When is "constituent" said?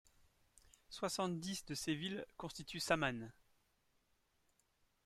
2.35-2.79